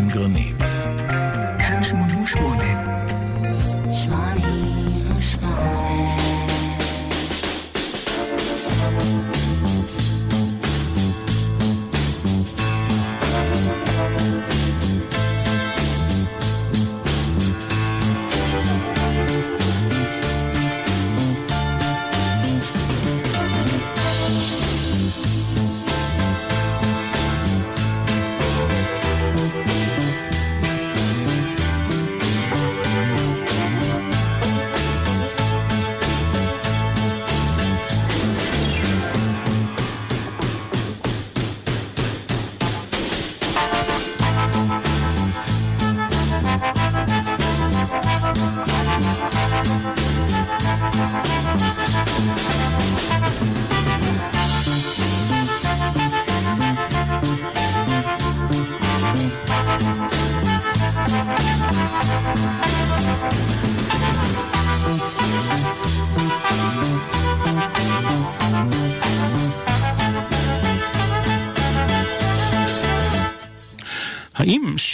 מנחם 0.00 0.18
גרנית. 0.18 0.37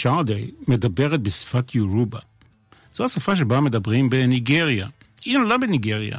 שרדי 0.01 0.51
מדברת 0.67 1.21
בשפת 1.21 1.75
יורובה? 1.75 2.19
זו 2.93 3.05
השפה 3.05 3.35
שבה 3.35 3.61
מדברים 3.61 4.09
בניגריה. 4.09 4.87
היא 5.25 5.37
נולדה 5.37 5.57
בניגריה 5.57 6.17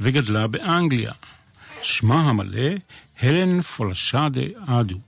וגדלה 0.00 0.46
באנגליה. 0.46 1.12
שמה 1.82 2.20
המלא 2.20 2.70
הלן 3.20 3.60
פולשאדה 3.60 4.40
אדו. 4.66 4.98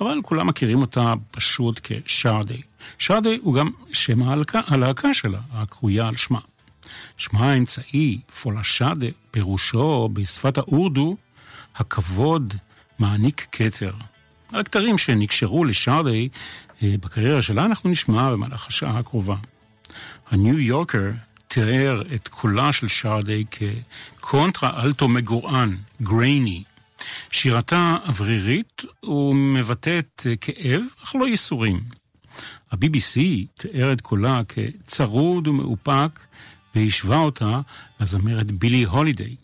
אבל 0.00 0.18
כולם 0.22 0.46
מכירים 0.46 0.80
אותה 0.80 1.14
פשוט 1.30 1.80
כשרדי. 1.84 2.62
שרדי 2.98 3.38
הוא 3.42 3.54
גם 3.54 3.70
שם 3.92 4.22
הלהקה 4.66 5.14
שלה, 5.14 5.40
הקרויה 5.52 6.08
על 6.08 6.16
שמה. 6.16 6.40
שמה 7.16 7.50
האמצעי, 7.52 8.18
פולשאדה, 8.42 9.06
פירושו 9.30 10.08
בשפת 10.12 10.58
האורדו, 10.58 11.16
הכבוד 11.76 12.54
מעניק 12.98 13.46
כתר. 13.52 13.92
על 14.52 14.60
הכתרים 14.60 14.98
שנקשרו 14.98 15.64
לשרדי 15.64 16.28
אה, 16.82 16.94
בקריירה 17.00 17.42
שלה 17.42 17.64
אנחנו 17.64 17.90
נשמע 17.90 18.30
במהלך 18.30 18.66
השעה 18.66 18.98
הקרובה. 18.98 19.36
הניו 20.30 20.58
יורקר 20.58 21.10
תיאר 21.48 22.02
את 22.14 22.28
קולה 22.28 22.72
של 22.72 22.88
שרדי 22.88 23.44
כקונטרה 23.50 24.82
אלטו 24.84 25.08
מגורען, 25.08 25.76
גרייני. 26.02 26.62
שירתה 27.30 27.96
אוורירית 28.06 28.82
ומבטאת 29.04 30.26
כאב, 30.40 30.82
אך 31.04 31.14
לא 31.14 31.28
ייסורים. 31.28 31.80
ה-BBC 32.70 33.20
תיאר 33.54 33.92
את 33.92 34.00
קולה 34.00 34.42
כצרוד 34.48 35.48
ומאופק 35.48 36.26
והשווה 36.74 37.18
אותה 37.18 37.60
לזמרת 38.00 38.50
בילי 38.50 38.84
הולידיי. 38.84 39.36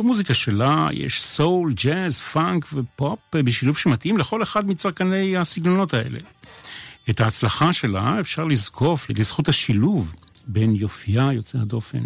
במוזיקה 0.00 0.34
שלה 0.34 0.88
יש 0.92 1.22
סול, 1.22 1.72
ג'אז, 1.72 2.20
פאנק 2.20 2.66
ופופ 2.74 3.18
בשילוב 3.34 3.78
שמתאים 3.78 4.18
לכל 4.18 4.42
אחד 4.42 4.68
מצרכני 4.68 5.36
הסגנונות 5.36 5.94
האלה. 5.94 6.18
את 7.10 7.20
ההצלחה 7.20 7.72
שלה 7.72 8.20
אפשר 8.20 8.44
לזקוף 8.44 9.06
לזכות 9.10 9.48
השילוב 9.48 10.14
בין 10.46 10.74
יופייה 10.74 11.32
יוצא 11.32 11.58
הדופן, 11.58 12.04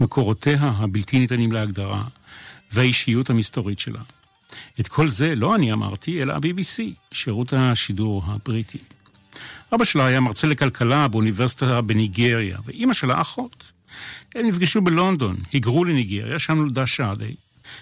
מקורותיה 0.00 0.56
הבלתי 0.60 1.18
ניתנים 1.18 1.52
להגדרה, 1.52 2.04
והאישיות 2.72 3.30
המסתורית 3.30 3.78
שלה. 3.78 4.02
את 4.80 4.88
כל 4.88 5.08
זה 5.08 5.34
לא 5.34 5.54
אני 5.54 5.72
אמרתי, 5.72 6.22
אלא 6.22 6.32
ה-BBC, 6.32 6.82
שירות 7.12 7.52
השידור 7.52 8.22
הבריטי. 8.26 8.78
אבא 9.74 9.84
שלה 9.84 10.06
היה 10.06 10.20
מרצה 10.20 10.46
לכלכלה 10.46 11.08
באוניברסיטה 11.08 11.80
בניגריה, 11.80 12.58
ואימא 12.64 12.92
שלה 12.92 13.20
אחות. 13.20 13.77
הם 14.34 14.48
נפגשו 14.48 14.80
בלונדון, 14.80 15.36
היגרו 15.52 15.84
לניגריה, 15.84 16.38
שם 16.38 16.54
נולדה 16.54 16.86
שרדי. 16.86 17.34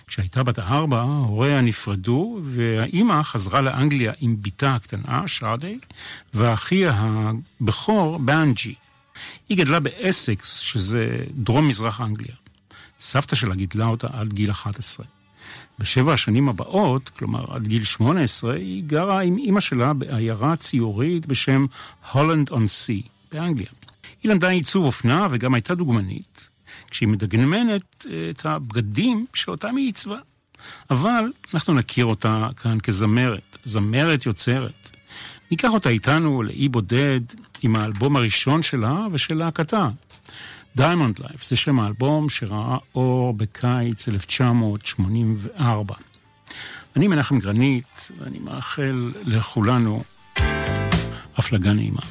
כשהייתה 0.07 0.43
בת 0.43 0.59
הארבע, 0.59 1.03
הוריה 1.03 1.61
נפרדו, 1.61 2.41
והאימא 2.45 3.23
חזרה 3.23 3.61
לאנגליה 3.61 4.13
עם 4.21 4.37
בתה 4.43 4.75
הקטנה, 4.75 5.29
שרדי, 5.29 5.79
ואחיה 6.35 6.95
הבכור, 7.61 8.19
באנג'י. 8.19 8.75
היא 9.49 9.59
גדלה 9.59 9.81
באסקס, 9.81 10.59
שזה 10.59 11.25
דרום-מזרח 11.31 12.01
אנגליה. 12.01 12.35
סבתא 13.01 13.37
שלה 13.37 13.55
גידלה 13.55 13.87
אותה 13.87 14.07
עד 14.13 14.33
גיל 14.33 14.51
11. 14.51 15.07
בשבע 15.79 16.13
השנים 16.13 16.49
הבאות, 16.49 17.09
כלומר 17.09 17.55
עד 17.55 17.67
גיל 17.67 17.85
18, 17.85 18.55
היא 18.55 18.85
גרה 18.87 19.23
עם 19.23 19.39
אימא 19.39 19.61
שלה 19.61 19.93
בעיירה 19.93 20.57
ציורית 20.57 21.27
בשם 21.27 21.67
הולנד 22.13 22.51
און 22.51 22.67
סי, 22.67 23.03
באנגליה. 23.33 23.67
היא 24.27 24.33
למדה 24.33 24.49
עיצוב 24.49 24.85
אופנה 24.85 25.27
וגם 25.31 25.55
הייתה 25.55 25.75
דוגמנית, 25.75 26.49
כשהיא 26.91 27.09
מדגמנת 27.09 28.07
את 28.31 28.47
הבגדים 28.47 29.27
שאותם 29.35 29.77
היא 29.77 29.87
עיצבה. 29.87 30.19
אבל 30.91 31.25
אנחנו 31.55 31.75
נכיר 31.75 32.05
אותה 32.05 32.49
כאן 32.57 32.81
כזמרת, 32.81 33.57
זמרת 33.65 34.27
יוצרת. 34.27 34.91
ניקח 35.51 35.69
אותה 35.69 35.89
איתנו 35.89 36.43
לאי 36.43 36.69
בודד 36.69 37.21
עם 37.63 37.77
האלבום 37.77 38.17
הראשון 38.17 38.63
שלה 38.63 39.07
ושל 39.13 39.35
להקתה. 39.35 39.89
Diamond 40.79 41.21
Life 41.21 41.49
זה 41.49 41.57
שם 41.57 41.81
האלבום 41.81 42.29
שראה 42.29 42.79
אור 42.95 43.35
בקיץ 43.35 44.09
1984. 44.09 45.95
אני 46.97 47.09
מנחם 47.09 47.39
גרנית, 47.39 48.11
ואני 48.19 48.39
מאחל 48.39 49.13
לכולנו 49.25 50.03
הפלגה 51.37 51.73
נעימה. 51.73 52.03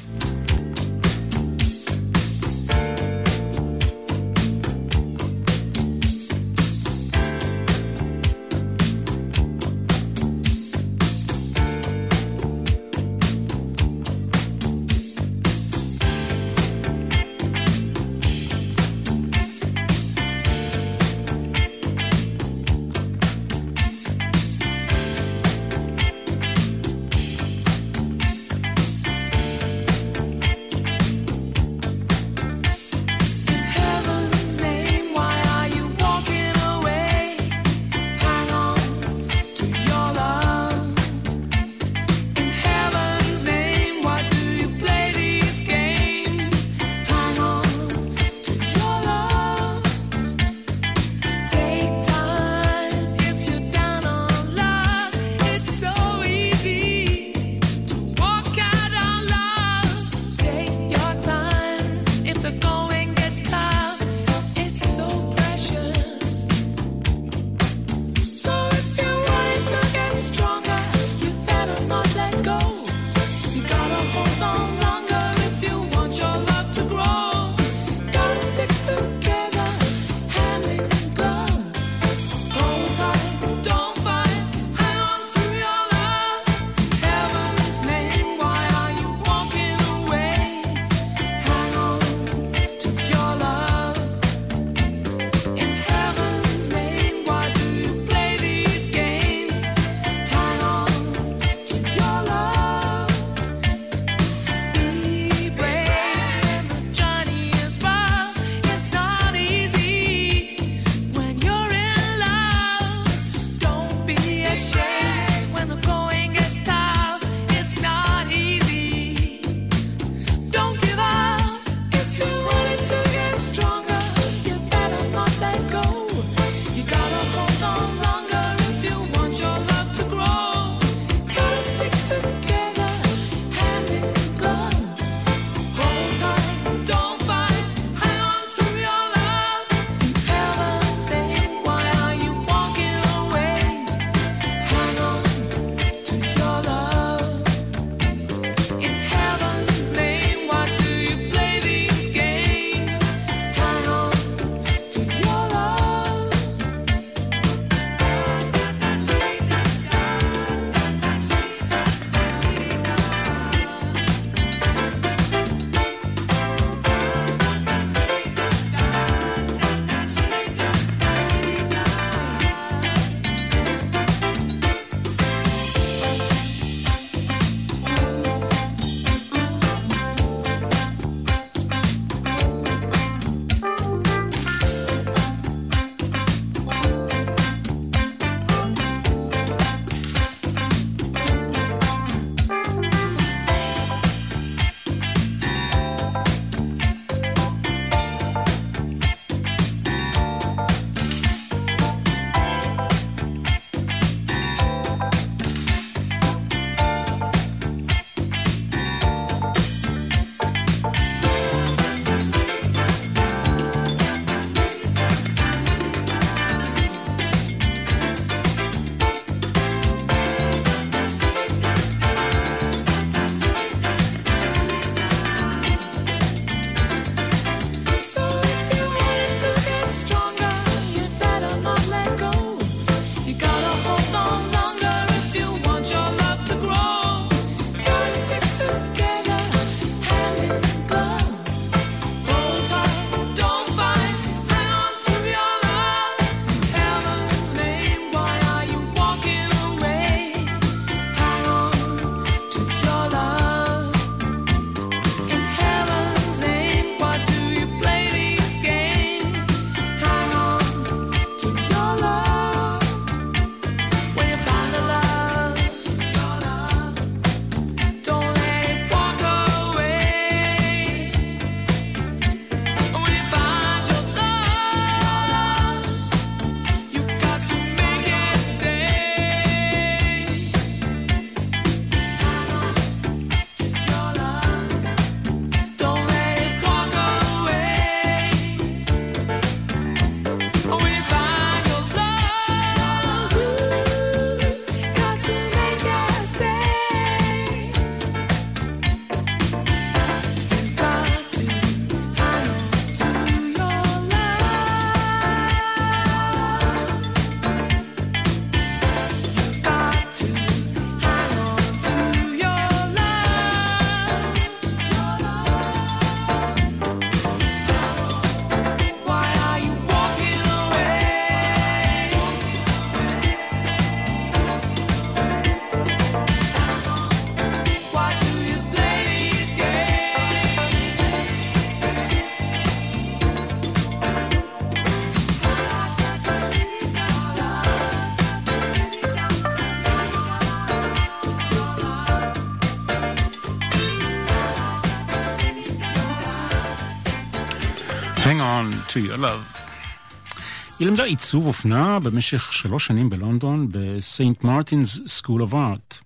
היא 350.78 350.88
למדה 350.88 351.04
עיצוב 351.04 351.46
אופנה 351.46 351.98
במשך 351.98 352.52
שלוש 352.52 352.86
שנים 352.86 353.10
בלונדון 353.10 353.68
בסנט 353.70 354.44
מרטינס 354.44 355.00
סקול 355.06 355.42
אוף 355.42 355.54
ארט. 355.54 355.98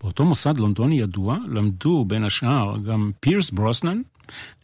באותו 0.00 0.24
מוסד 0.24 0.58
לונדוני 0.58 1.00
ידוע 1.00 1.38
למדו 1.48 2.04
בין 2.08 2.24
השאר 2.24 2.78
גם 2.78 3.10
פירס 3.20 3.50
ברוסנן, 3.50 4.00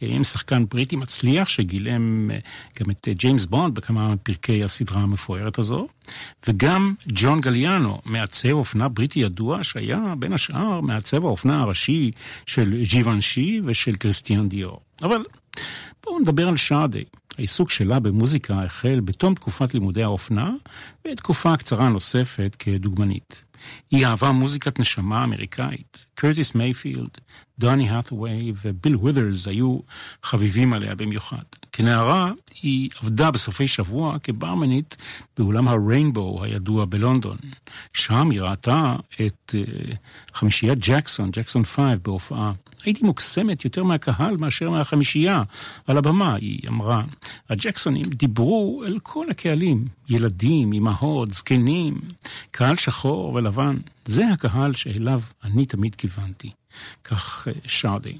עם 0.00 0.25
שחקן 0.25 0.64
בריטי 0.71 0.97
מצליח 0.97 1.49
שגילם 1.49 2.30
אה, 2.30 2.38
גם 2.80 2.90
את 2.90 3.09
אה, 3.09 3.12
ג'יימס 3.14 3.47
בונד 3.47 3.75
בכמה 3.75 4.14
פרקי 4.23 4.64
הסדרה 4.64 5.00
המפוארת 5.00 5.59
הזו, 5.59 5.88
וגם 6.49 6.94
ג'ון 7.09 7.40
גליאנו, 7.40 8.00
מעצב 8.04 8.52
אופנה 8.52 8.88
בריטי 8.88 9.21
ידוע 9.21 9.59
שהיה 9.62 10.14
בין 10.18 10.33
השאר 10.33 10.80
מעצב 10.80 11.25
האופנה 11.25 11.62
הראשי 11.62 12.11
של 12.47 12.83
ג'יוונשי 12.83 13.61
ושל 13.64 13.97
קריסטיאן 13.97 14.49
דיור. 14.49 14.80
אבל 15.02 15.25
בואו 16.04 16.18
נדבר 16.18 16.49
על 16.49 16.56
שאדיי. 16.56 17.04
העיסוק 17.38 17.71
שלה 17.71 18.00
במוזיקה 18.00 18.62
החל 18.62 19.00
בתום 19.05 19.35
תקופת 19.35 19.75
לימודי 19.75 20.03
האופנה 20.03 20.50
ותקופה 21.09 21.57
קצרה 21.57 21.88
נוספת 21.88 22.57
כדוגמנית. 22.59 23.45
היא 23.91 24.07
אהבה 24.07 24.33
מוזיקת 24.33 24.81
נשמה 24.81 25.25
אמריקאית. 25.25 26.07
קרטיס 26.14 26.55
מייפילד, 26.55 27.09
דוני 27.59 27.91
האת'ווי 27.91 28.53
וביל 28.62 28.97
ווית'רס 28.97 29.47
היו 29.47 29.79
חביבים 30.23 30.73
עליה 30.73 30.95
במיוחד. 30.95 31.43
כנערה 31.73 32.33
היא 32.62 32.91
עבדה 33.03 33.31
בסופי 33.31 33.69
שבוע 33.69 34.19
כברמנית 34.19 34.97
באולם 35.37 35.69
הריינבו 35.69 36.45
הידוע 36.45 36.85
בלונדון. 36.85 37.37
שם 37.93 38.31
היא 38.31 38.41
ראתה 38.41 38.97
את 39.26 39.55
uh, 39.55 39.95
חמישיית 40.35 40.79
ג'קסון, 40.81 41.31
ג'קסון 41.31 41.64
5, 41.64 41.99
בהופעה. 42.03 42.53
הייתי 42.85 43.05
מוקסמת 43.05 43.64
יותר 43.64 43.85
מהקהל 43.85 44.37
מאשר 44.37 44.71
מהחמישייה 44.71 45.43
על 45.87 45.99
הבמה, 45.99 46.35
היא 46.35 46.69
אמרה. 46.69 47.03
הג'קסונים 47.50 48.05
דיברו 48.05 48.83
אל 48.87 48.99
כל 49.03 49.31
הקהלים, 49.31 49.85
ילדים, 50.09 50.73
אמהות, 50.73 51.31
זקנים, 51.31 52.00
קהל 52.50 52.76
שחור 52.76 53.35
ולבן. 53.35 53.76
זה 54.05 54.29
הקהל 54.29 54.73
שאליו 54.73 55.21
אני 55.45 55.67
תמיד 55.67 55.95
כיוונתי. 55.95 56.50
כך 57.05 57.49
אה, 57.49 57.53
שרדי. 57.67 58.19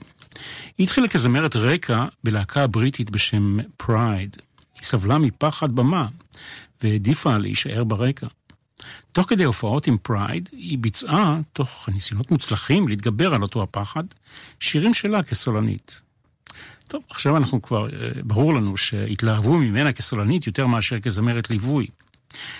היא 0.79 0.85
התחילה 0.85 1.09
כזמרת 1.09 1.57
רקע 1.57 2.07
בלהקה 2.25 2.67
בריטית 2.67 3.11
בשם 3.11 3.59
Pride. 3.77 4.37
היא 4.75 4.83
סבלה 4.83 5.19
מפחד 5.19 5.75
במה, 5.75 6.09
והעדיפה 6.83 7.39
להישאר 7.39 7.85
ברקע. 7.85 8.27
תוך 9.13 9.29
כדי 9.29 9.45
הופעות 9.45 9.87
עם 9.87 9.97
Pride, 10.03 10.49
היא 10.53 10.79
ביצעה, 10.79 11.41
תוך 11.53 11.89
ניסיונות 11.95 12.31
מוצלחים 12.31 12.89
להתגבר 12.89 13.35
על 13.35 13.43
אותו 13.43 13.63
הפחד, 13.63 14.05
שירים 14.61 14.95
שלה 14.95 15.23
כסולנית. 15.23 16.01
טוב, 16.89 17.03
עכשיו 17.11 17.37
אנחנו 17.37 17.63
כבר, 17.63 17.89
אה, 17.89 18.11
ברור 18.23 18.55
לנו 18.55 18.77
שהתלהבו 18.77 19.57
ממנה 19.57 19.93
כסולנית 19.93 20.47
יותר 20.47 20.67
מאשר 20.67 21.01
כזמרת 21.01 21.51
ליווי. 21.51 21.87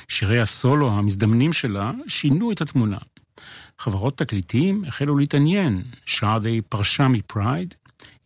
שירי 0.09 0.41
הסולו 0.41 0.91
המזדמנים 0.91 1.53
שלה 1.53 1.93
שינו 2.09 2.53
את 2.53 2.61
התמונה. 2.61 2.99
חברות 3.79 4.19
תקליטים 4.19 4.85
החלו 4.85 5.17
להתעניין. 5.17 5.83
שרדי 6.07 6.61
פרשה 6.69 7.09
מפרייד, 7.09 7.75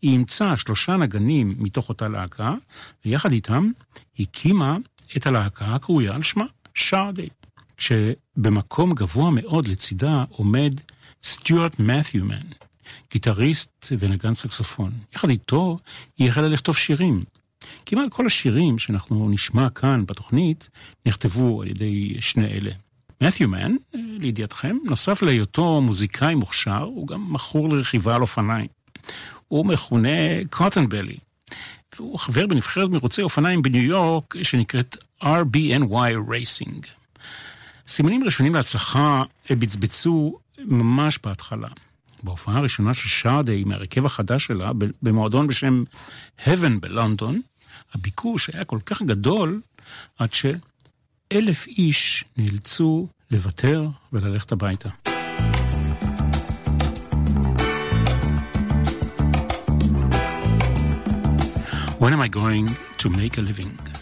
היא 0.03 0.11
אימצה 0.11 0.57
שלושה 0.57 0.97
נגנים 0.97 1.55
מתוך 1.59 1.89
אותה 1.89 2.09
להקה, 2.09 2.55
ויחד 3.05 3.33
איתם 3.33 3.71
הקימה 4.19 4.77
את 5.17 5.27
הלהקה 5.27 5.75
הקרויה 5.75 6.15
על 6.15 6.23
שמה, 6.23 6.45
שרדי. 6.75 7.29
כשבמקום 7.79 8.93
גבוה 8.95 9.31
מאוד 9.31 9.69
לצידה 9.69 10.25
עומד 10.29 10.81
סטיוארט 11.23 11.79
מת'יומן, 11.79 12.47
גיטריסט 13.13 13.93
ונגן 13.99 14.35
סקסופון. 14.35 14.93
יחד 15.15 15.31
איתו 15.31 15.79
היא 16.19 16.29
החלה 16.29 16.49
לכתוב 16.49 16.77
שירים. 16.77 17.25
כמעט 17.87 18.09
כל 18.11 18.27
השירים 18.27 18.79
שאנחנו 18.79 19.29
נשמע 19.31 19.71
כאן 19.71 20.07
בתוכנית 20.07 20.69
נכתבו 21.07 21.63
על 21.63 21.69
ידי 21.69 22.17
שני 22.21 22.47
אלה. 22.47 22.71
מת'יומן, 23.21 23.77
לידיעתכם, 23.95 24.77
נוסף 24.85 25.23
להיותו 25.23 25.81
מוזיקאי 25.81 26.35
מוכשר, 26.35 26.83
הוא 26.83 27.07
גם 27.07 27.33
מכור 27.33 27.69
לרכיבה 27.69 28.15
על 28.15 28.23
אופניים. 28.23 28.69
הוא 29.49 29.67
מכונה 29.67 30.45
קוטנבלי, 30.51 31.17
והוא 31.97 32.19
חבר 32.19 32.47
בנבחרת 32.47 32.91
מרוצי 32.91 33.23
אופניים 33.23 33.63
בניו 33.63 33.83
יורק 33.83 34.35
שנקראת 34.43 34.97
RBNY 35.23 36.15
Racing. 36.29 36.98
סימנים 37.89 38.25
ראשונים 38.25 38.55
להצלחה 38.55 39.23
בצבצו 39.51 40.39
ממש 40.59 41.19
בהתחלה. 41.25 41.69
בהופעה 42.23 42.59
הראשונה 42.59 42.95
של 42.95 43.09
שרדי 43.09 43.65
מהרכב 43.65 44.07
החדש 44.07 44.47
שלה 44.47 44.71
במועדון 45.03 45.47
בשם 45.47 45.85
Heaven 46.45 46.81
בלונדון, 46.81 47.41
הביקוש 47.95 48.51
היה 48.55 48.65
כל 48.65 48.79
כך 48.87 49.03
גדול 49.03 49.61
עד 50.19 50.29
שאלף 50.35 51.67
איש 51.67 52.25
נאלצו 52.37 53.09
לוותר 53.31 53.89
וללכת 54.13 54.53
הביתה. 54.53 54.89
When 62.01 62.13
am 62.13 62.21
I 62.21 62.29
going 62.29 62.67
to 63.03 63.09
make 63.11 63.39
a 63.39 63.41
living? 63.41 63.98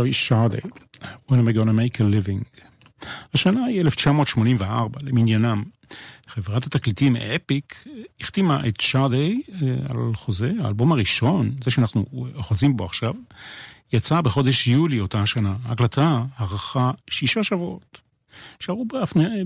זוהי 0.00 0.12
שרדי, 0.12 0.58
When 1.28 1.32
am 1.32 1.48
I 1.48 1.52
gonna 1.52 1.72
make 1.72 2.00
a 2.00 2.04
living. 2.04 2.60
השנה 3.34 3.64
היא 3.64 3.80
1984, 3.80 5.00
למניינם. 5.02 5.62
חברת 6.26 6.66
התקליטים 6.66 7.16
אפיק 7.16 7.84
החתימה 8.20 8.68
את 8.68 8.80
שרדי 8.80 9.42
אה, 9.52 9.76
על 9.88 9.96
חוזה, 10.14 10.52
האלבום 10.60 10.92
הראשון, 10.92 11.50
זה 11.64 11.70
שאנחנו 11.70 12.06
אוחזים 12.34 12.76
בו 12.76 12.84
עכשיו, 12.84 13.14
יצא 13.92 14.20
בחודש 14.20 14.66
יולי 14.66 15.00
אותה 15.00 15.22
השנה. 15.22 15.56
ההקלטה 15.64 16.24
ארכה 16.40 16.90
שישה 17.10 17.42
שבועות. 17.42 18.00
שערו 18.60 18.86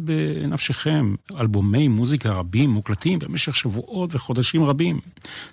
בנפשכם 0.01 1.15
אלבומי 1.41 1.89
מוזיקה 1.89 2.31
רבים 2.31 2.71
מוקלטים 2.71 3.19
במשך 3.19 3.57
שבועות 3.57 4.15
וחודשים 4.15 4.65
רבים. 4.65 5.01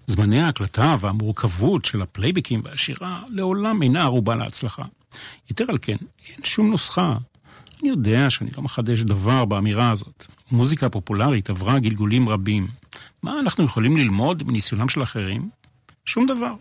זמני 0.07 0.41
ההקלטה 0.41 0.95
והמורכבות 0.99 1.85
של 1.85 2.01
הפלייבקים 2.01 2.61
והשירה 2.63 3.23
לעולם 3.29 3.83
אינה 3.83 4.01
ערובה 4.01 4.35
להצלחה. 4.35 4.83
יתר 5.51 5.65
על 5.69 5.77
כן, 5.81 5.97
אין 6.29 6.43
שום 6.43 6.69
נוסחה. 6.69 7.15
אני 7.81 7.89
יודע 7.89 8.29
שאני 8.29 8.51
לא 8.57 8.63
מחדש 8.63 8.99
דבר 8.99 9.45
באמירה 9.45 9.91
הזאת. 9.91 10.25
מוזיקה 10.51 10.89
פופולרית 10.89 11.49
עברה 11.49 11.79
גלגולים 11.79 12.29
רבים. 12.29 12.67
מה 13.23 13.39
אנחנו 13.39 13.63
יכולים 13.63 13.97
ללמוד 13.97 14.43
מניסיונם 14.43 14.89
של 14.89 15.03
אחרים? 15.03 15.49
שום 16.05 16.25
דבר. 16.25 16.53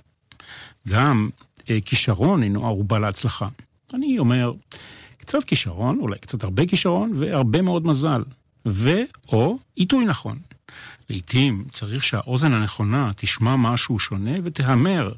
גם 0.88 1.28
אה, 1.70 1.78
כישרון 1.84 2.42
אינו 2.42 2.66
ערובה 2.66 2.98
להצלחה. 2.98 3.48
אני 3.94 4.18
אומר, 4.18 4.52
קצת 5.30 5.44
כישרון, 5.44 5.98
אולי 6.00 6.18
קצת 6.18 6.44
הרבה 6.44 6.66
כישרון, 6.66 7.12
והרבה 7.14 7.62
מאוד 7.62 7.86
מזל. 7.86 8.22
ו/או 8.66 9.58
עיתוי 9.74 10.04
נכון. 10.04 10.38
לעתים 11.10 11.64
צריך 11.72 12.04
שהאוזן 12.04 12.52
הנכונה 12.52 13.10
תשמע 13.16 13.56
משהו 13.56 13.98
שונה 13.98 14.30
ותהמר, 14.44 15.12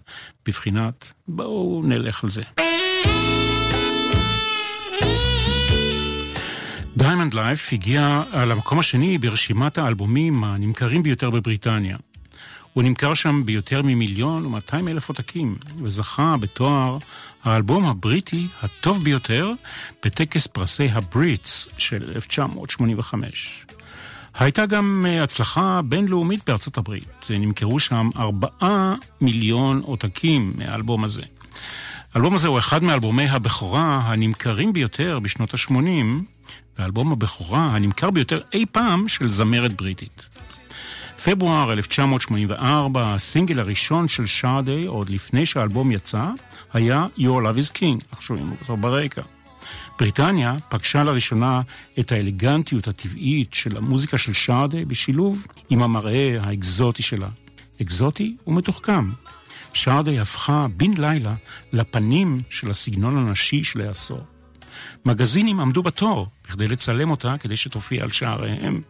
בבחינת 0.46 1.12
בואו 1.28 1.82
נלך 1.84 2.24
על 2.24 2.30
זה. 2.30 2.42
Diamond 6.96 7.34
Life 7.34 7.72
הגיע 7.72 8.22
למקום 8.34 8.78
השני 8.78 9.18
ברשימת 9.18 9.78
האלבומים 9.78 10.44
הנמכרים 10.44 11.02
ביותר 11.02 11.30
בבריטניה. 11.30 11.96
הוא 12.72 12.82
נמכר 12.82 13.14
שם 13.14 13.42
ביותר 13.44 13.82
ממיליון 13.82 14.46
ומאתיים 14.46 14.88
אלף 14.88 15.08
עותקים, 15.08 15.56
וזכה 15.82 16.36
בתואר 16.40 16.98
האלבום 17.44 17.86
הבריטי 17.86 18.48
הטוב 18.62 19.04
ביותר 19.04 19.52
בטקס 20.04 20.46
פרסי 20.46 20.88
הבריטס 20.88 21.68
של 21.78 22.10
1985. 22.14 23.66
הייתה 24.34 24.66
גם 24.66 25.04
אה, 25.08 25.22
הצלחה 25.22 25.80
בינלאומית 25.84 26.40
בארצות 26.46 26.78
הברית. 26.78 27.26
נמכרו 27.30 27.80
שם 27.80 28.10
ארבעה 28.16 28.94
מיליון 29.20 29.80
עותקים 29.84 30.52
מהאלבום 30.56 31.04
הזה. 31.04 31.22
האלבום 32.14 32.34
הזה 32.34 32.48
הוא 32.48 32.58
אחד 32.58 32.82
מאלבומי 32.82 33.28
הבכורה 33.28 34.02
הנמכרים 34.04 34.72
ביותר 34.72 35.18
בשנות 35.22 35.54
ה-80, 35.54 35.74
ואלבום 36.78 37.12
הבכורה 37.12 37.66
הנמכר 37.66 38.10
ביותר 38.10 38.40
אי 38.52 38.66
פעם 38.72 39.08
של 39.08 39.28
זמרת 39.28 39.72
בריטית. 39.72 40.28
פברואר 41.24 41.72
1984, 41.72 43.14
הסינגל 43.14 43.60
הראשון 43.60 44.08
של 44.08 44.26
שרדי, 44.26 44.86
עוד 44.86 45.10
לפני 45.10 45.46
שהאלבום 45.46 45.90
יצא, 45.92 46.24
היה 46.72 47.06
Your 47.16 47.20
Love 47.20 47.58
is 47.58 47.76
King, 47.76 48.04
אנחנו 48.10 48.22
שומעים 48.22 48.54
אותו 48.60 48.76
ברקע. 48.76 49.22
בריטניה 49.98 50.56
פגשה 50.68 51.04
לראשונה 51.04 51.62
את 51.98 52.12
האלגנטיות 52.12 52.88
הטבעית 52.88 53.54
של 53.54 53.76
המוזיקה 53.76 54.18
של 54.18 54.32
שרדי 54.32 54.84
בשילוב 54.84 55.46
עם 55.70 55.82
המראה 55.82 56.38
האקזוטי 56.40 57.02
שלה. 57.02 57.28
אקזוטי 57.82 58.36
ומתוחכם. 58.46 59.10
שרדי 59.72 60.20
הפכה 60.20 60.66
בן 60.76 60.90
לילה 60.98 61.34
לפנים 61.72 62.40
של 62.50 62.70
הסגנון 62.70 63.18
הנשי 63.18 63.64
של 63.64 63.80
העשור. 63.80 64.20
מגזינים 65.04 65.60
עמדו 65.60 65.82
בתור 65.82 66.26
בכדי 66.44 66.68
לצלם 66.68 67.10
אותה 67.10 67.38
כדי 67.38 67.56
שתופיע 67.56 68.02
על 68.02 68.10
שעריהם. 68.10 68.80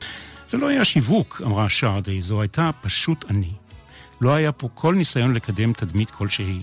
זה 0.47 0.59
לא 0.59 0.69
היה 0.69 0.85
שיווק, 0.85 1.43
אמרה 1.45 1.69
שרדי, 1.69 2.23
זו 2.23 2.41
הייתה 2.41 2.71
פשוט 2.81 3.31
אני. 3.31 3.53
לא 4.21 4.35
היה 4.35 4.53
פה 4.53 4.69
כל 4.75 4.95
ניסיון 4.95 5.35
לקדם 5.35 5.73
תדמית 5.73 6.11
כלשהי. 6.11 6.61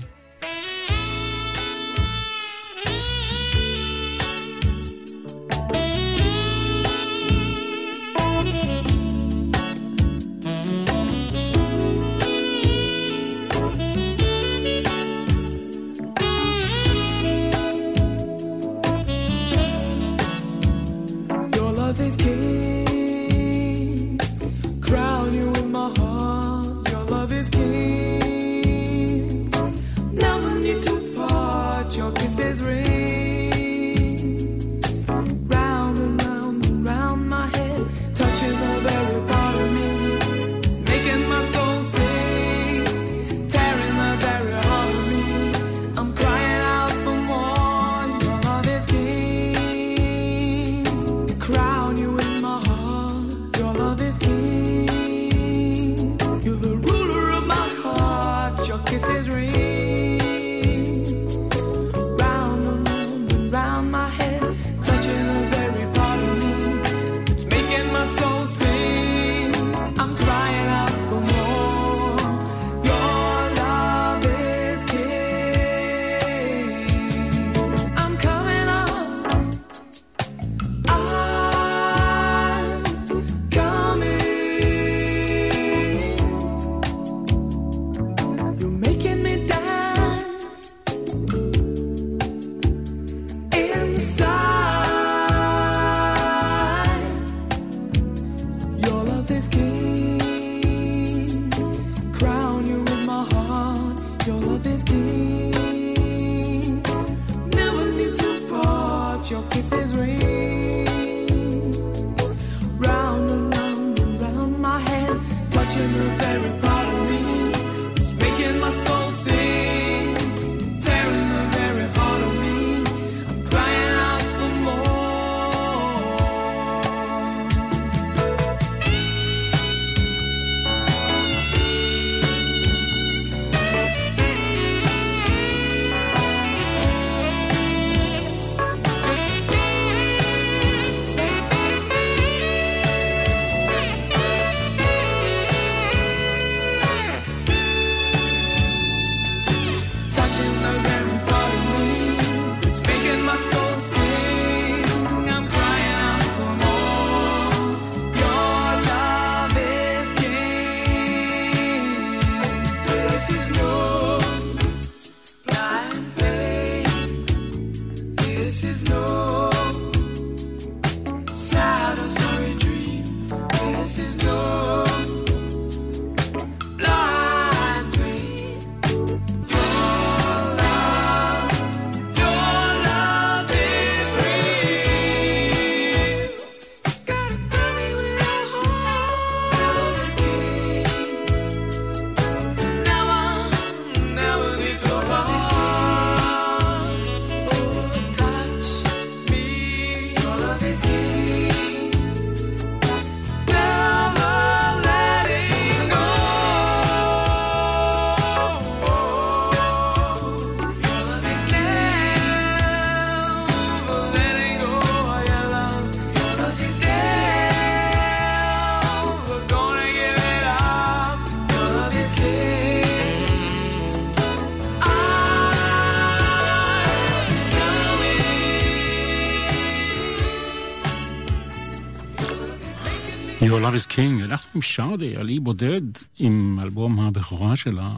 Love 233.59 233.75
is 233.75 233.91
King, 233.91 234.23
הלכנו 234.23 234.51
עם 234.55 234.61
שרדי 234.61 235.15
על 235.15 235.29
אי 235.29 235.39
בודד 235.39 235.81
עם 236.17 236.59
אלבום 236.63 236.99
הבכורה 236.99 237.55
שלה, 237.55 237.91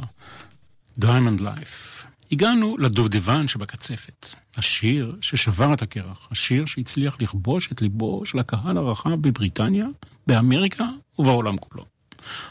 Diamond 0.99 1.39
Life. 1.39 2.05
הגענו 2.31 2.77
לדובדבן 2.77 3.47
שבקצפת, 3.47 4.35
השיר 4.57 5.15
ששבר 5.21 5.73
את 5.73 5.81
הקרח, 5.81 6.27
השיר 6.31 6.65
שהצליח 6.65 7.17
לכבוש 7.19 7.71
את 7.71 7.81
ליבו 7.81 8.25
של 8.25 8.39
הקהל 8.39 8.77
הרחב 8.77 9.15
בבריטניה, 9.21 9.85
באמריקה 10.27 10.85
ובעולם 11.19 11.57
כולו. 11.57 11.85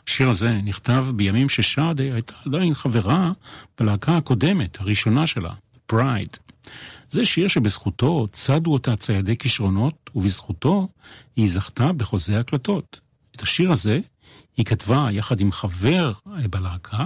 השיר 0.09 0.31
הזה 0.31 0.61
נכתב 0.65 1.07
בימים 1.17 1.49
ששרדי 1.49 2.13
הייתה 2.13 2.35
עדיין 2.47 2.75
חברה 2.75 3.33
בלהקה 3.79 4.17
הקודמת, 4.17 4.81
הראשונה 4.81 5.27
שלה, 5.27 5.53
Pride. 5.87 6.37
זה 7.11 7.25
שיר 7.25 7.49
שבזכותו 7.49 8.27
צדו 8.33 8.73
אותה 8.73 8.97
ציידי 8.97 9.37
כישרונות, 9.37 10.11
ובזכותו 10.15 10.89
היא 11.37 11.51
זכתה 11.51 11.93
בחוזה 11.93 12.41
הקלטות. 12.41 13.01
את 13.37 13.43
השיר 13.43 13.73
הזה 13.73 14.01
היא 14.57 14.67
כתבה 14.67 15.09
יחד 15.13 15.41
עם 15.41 15.53
חבר 15.53 16.13
בלהקה, 16.27 17.05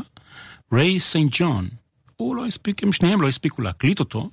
ריי 0.73 1.01
סנט 1.01 1.31
ג'ון. 1.33 1.69
הוא 2.17 2.37
לא 2.37 2.47
הספיק, 2.47 2.83
הם 2.83 2.93
שניהם 2.93 3.21
לא 3.21 3.29
הספיקו 3.29 3.63
להקליט 3.63 4.01
אותו, 4.01 4.31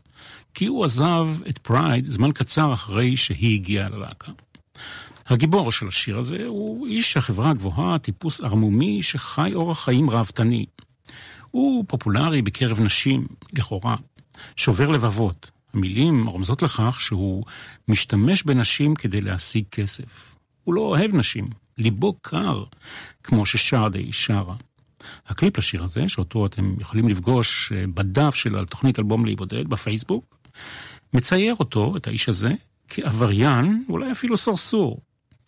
כי 0.54 0.66
הוא 0.66 0.86
עזב 0.86 1.28
את 1.50 1.58
Pride 1.58 2.08
זמן 2.08 2.32
קצר 2.32 2.74
אחרי 2.74 3.18
שהיא 3.18 3.56
הגיעה 3.56 3.90
ללהקה. 3.90 4.32
הגיבור 5.28 5.72
של 5.72 5.88
השיר 5.88 6.20
הזה 6.20 6.46
הוא 6.46 6.88
איש 6.88 7.18
החברה 7.18 7.50
הגבוהה, 7.50 8.00
טיפוס 8.00 8.42
ערמומי 8.42 9.04
שחי 9.04 9.52
אורח 9.54 9.84
חיים 9.84 10.10
ראוותני. 10.10 10.66
הוא 11.52 11.86
פופולרי 11.88 12.42
בקרב 12.42 12.82
נשים, 12.82 13.28
לכאורה, 13.54 13.96
שובר 14.56 14.90
לבבות. 14.90 15.52
המילים 15.74 16.28
רומזות 16.28 16.62
לכך 16.62 17.02
שהוא 17.02 17.44
משתמש 17.88 18.44
בנשים 18.44 18.96
כדי 18.96 19.22
להשיג 19.22 19.64
כסף. 19.72 20.36
הוא 20.64 20.74
לא 20.74 20.82
אוהב 20.82 21.16
נשים, 21.16 21.48
ליבו 21.78 22.14
קר, 22.22 22.64
כמו 23.24 23.46
ששרדי 23.46 24.12
שרה. 24.12 24.56
הקליפ 25.28 25.58
לשיר 25.58 25.84
הזה, 25.84 26.10
שאותו 26.10 26.46
אתם 26.46 26.76
יכולים 26.80 27.08
לפגוש 27.10 27.72
אה, 27.76 27.88
בדף 27.88 28.36
של 28.36 28.60
התוכנית 28.60 29.00
אלבום 29.00 29.26
להיבודד 29.26 29.68
בפייסבוק, 29.68 30.38
מצייר 31.14 31.56
אותו, 31.60 31.98
את 31.98 32.08
האיש 32.08 32.30
הזה, 32.30 32.54
כעבריין, 32.88 33.84
אולי 33.90 34.12
אפילו 34.12 34.38
סרסור. 34.38 35.02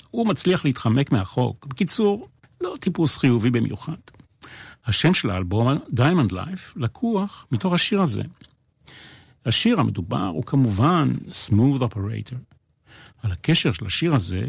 הוא 0.10 0.28
מצליח 0.28 0.66
להתחמק 0.66 1.12
מהחוק. 1.12 1.66
בקיצור, 1.66 2.30
לא 2.62 2.76
טיפוס 2.80 3.18
חיובי 3.18 3.50
במיוחד. 3.50 3.98
השם 4.86 5.14
של 5.14 5.30
האלבום, 5.30 5.78
Diamond 5.96 6.32
Life, 6.32 6.74
לקוח 6.76 7.46
מתוך 7.52 7.74
השיר 7.74 8.02
הזה. 8.02 8.24
השיר 9.46 9.80
המדובר 9.80 10.26
הוא 10.26 10.44
כמובן 10.44 11.14
Smooth 11.30 11.82
Operator. 11.82 12.36
על 13.24 13.32
הקשר 13.32 13.72
של 13.72 13.86
השיר 13.86 14.16
הזה 14.16 14.48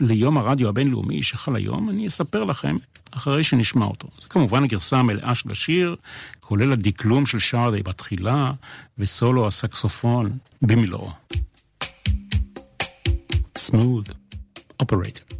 ליום 0.00 0.38
הרדיו 0.38 0.68
הבינלאומי 0.68 1.22
שחל 1.22 1.56
היום, 1.56 1.90
אני 1.90 2.06
אספר 2.06 2.44
לכם 2.44 2.76
אחרי 3.10 3.44
שנשמע 3.44 3.86
אותו. 3.86 4.08
זה 4.20 4.28
כמובן 4.28 4.64
הגרסה 4.64 4.98
המלאה 4.98 5.34
של 5.34 5.50
השיר, 5.52 5.96
כולל 6.40 6.72
הדקלום 6.72 7.26
של 7.26 7.38
שרדי 7.38 7.82
בתחילה, 7.82 8.52
וסולו 8.98 9.46
הסקסופון 9.46 10.38
במילואו. 10.62 11.10
Smooth. 13.58 14.12
Operator. 14.82 15.37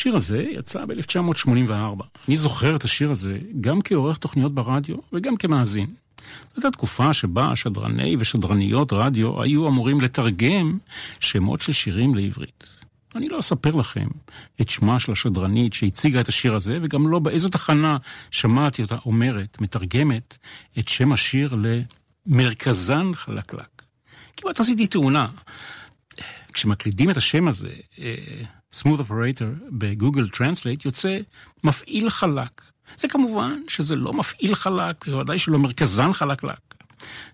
השיר 0.00 0.16
הזה 0.16 0.44
יצא 0.50 0.84
ב-1984. 0.84 2.04
אני 2.28 2.36
זוכר 2.36 2.76
את 2.76 2.84
השיר 2.84 3.10
הזה 3.10 3.38
גם 3.60 3.82
כעורך 3.82 4.18
תוכניות 4.18 4.54
ברדיו 4.54 4.96
וגם 5.12 5.36
כמאזין. 5.36 5.86
זו 5.86 6.56
הייתה 6.56 6.70
תקופה 6.70 7.12
שבה 7.12 7.56
שדרני 7.56 8.16
ושדרניות 8.18 8.92
רדיו 8.92 9.42
היו 9.42 9.68
אמורים 9.68 10.00
לתרגם 10.00 10.78
שמות 11.20 11.60
של 11.60 11.72
שירים 11.72 12.14
לעברית. 12.14 12.64
אני 13.14 13.28
לא 13.28 13.38
אספר 13.38 13.74
לכם 13.74 14.06
את 14.60 14.70
שמה 14.70 14.98
של 14.98 15.12
השדרנית 15.12 15.72
שהציגה 15.72 16.20
את 16.20 16.28
השיר 16.28 16.54
הזה, 16.54 16.78
וגם 16.82 17.08
לא 17.08 17.18
באיזו 17.18 17.48
תחנה 17.48 17.96
שמעתי 18.30 18.82
אותה 18.82 18.96
אומרת, 19.06 19.60
מתרגמת, 19.60 20.38
את 20.78 20.88
שם 20.88 21.12
השיר 21.12 21.56
למרכזן 22.26 23.14
חלקלק. 23.14 23.82
כמעט 24.36 24.60
עשיתי 24.60 24.86
תאונה. 24.86 25.26
כשמקלידים 26.60 27.10
את 27.10 27.16
השם 27.16 27.48
הזה, 27.48 27.72
אה, 27.98 28.14
Smooth 28.74 29.00
Operator 29.08 29.70
ב 29.72 29.80
Google 29.80 30.28
Translate 30.28 30.84
יוצא 30.84 31.18
מפעיל 31.64 32.10
חלק. 32.10 32.62
זה 32.96 33.08
כמובן 33.08 33.60
שזה 33.68 33.96
לא 33.96 34.12
מפעיל 34.12 34.54
חלק, 34.54 35.06
בוודאי 35.08 35.38
שלא 35.38 35.58
מרכזן 35.58 36.12
חלקלק. 36.12 36.74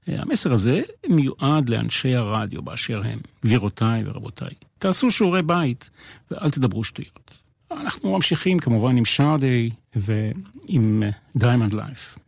המסר 0.06 0.52
הזה 0.52 0.82
מיועד 1.08 1.68
לאנשי 1.68 2.14
הרדיו 2.14 2.62
באשר 2.62 3.02
הם, 3.04 3.18
גבירותיי 3.44 4.02
ורבותיי. 4.06 4.54
תעשו 4.78 5.10
שיעורי 5.10 5.42
בית 5.42 5.90
ואל 6.30 6.50
תדברו 6.50 6.84
שטויות. 6.84 7.30
אנחנו 7.70 8.12
ממשיכים 8.16 8.58
כמובן 8.58 8.96
עם 8.96 9.04
שרדי 9.04 9.70
ועם 9.96 11.02
Diamond 11.37 11.72
Life. 11.72 12.18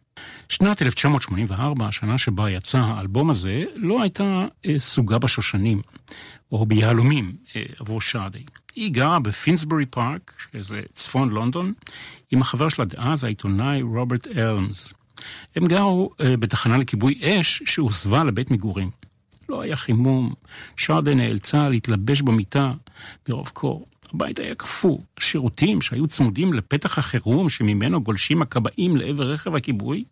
שנת 0.48 0.82
1984, 0.82 1.86
השנה 1.86 2.18
שבה 2.18 2.50
יצא 2.50 2.78
האלבום 2.78 3.30
הזה, 3.30 3.64
לא 3.74 4.02
הייתה 4.02 4.46
אה, 4.66 4.78
סוגה 4.78 5.18
בשושנים, 5.18 5.82
או 6.52 6.66
ביהלומים 6.66 7.32
אה, 7.56 7.62
עבור 7.78 8.00
שרדי. 8.00 8.42
היא 8.76 8.92
גרה 8.92 9.18
בפינסברי 9.18 9.86
פארק, 9.86 10.32
שזה 10.52 10.82
צפון 10.94 11.30
לונדון, 11.30 11.72
עם 12.30 12.42
החבר 12.42 12.68
שלה 12.68 12.84
דאז, 12.84 13.24
העיתונאי 13.24 13.82
רוברט 13.82 14.26
אלמס. 14.26 14.94
הם 15.56 15.66
גרו 15.66 16.10
uh, 16.12 16.24
בתחנה 16.38 16.76
לכיבוי 16.76 17.20
אש 17.22 17.62
שהוסבה 17.66 18.24
לבית 18.24 18.50
מגורים. 18.50 18.90
לא 19.48 19.60
היה 19.62 19.76
חימום, 19.76 20.34
שרדה 20.76 21.14
נאלצה 21.14 21.68
להתלבש 21.68 22.22
במיטה 22.22 22.72
ברוב 23.28 23.48
קור. 23.48 23.86
הבית 24.14 24.38
היה 24.38 24.54
קפוא, 24.54 24.98
שירותים 25.20 25.82
שהיו 25.82 26.06
צמודים 26.06 26.52
לפתח 26.52 26.98
החירום 26.98 27.48
שממנו 27.48 28.02
גולשים 28.02 28.42
הכבאים 28.42 28.96
לעבר 28.96 29.30
רכב 29.30 29.54
הכיבוי, 29.54 30.04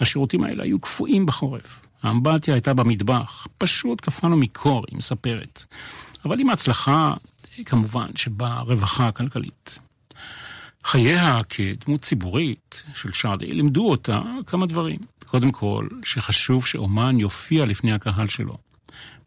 השירותים 0.00 0.44
האלה 0.44 0.62
היו 0.62 0.78
קפואים 0.78 1.26
בחורף. 1.26 1.80
האמבטיה 2.02 2.54
הייתה 2.54 2.74
במטבח, 2.74 3.46
פשוט 3.58 4.00
קפאנו 4.00 4.36
מקור, 4.36 4.84
היא 4.88 4.98
מספרת. 4.98 5.62
אבל 6.24 6.40
עם 6.40 6.50
ההצלחה 6.50 7.14
כמובן 7.64 8.06
שבאה 8.16 8.60
רווחה 8.60 9.08
הכלכלית. 9.08 9.78
חייה 10.84 11.40
כדמות 11.48 12.02
ציבורית 12.02 12.82
של 12.94 13.12
שרדי 13.12 13.52
לימדו 13.52 13.90
אותה 13.90 14.22
כמה 14.46 14.66
דברים. 14.66 14.98
קודם 15.26 15.50
כל, 15.50 15.88
שחשוב 16.04 16.66
שאומן 16.66 17.20
יופיע 17.20 17.64
לפני 17.64 17.92
הקהל 17.92 18.26
שלו. 18.26 18.56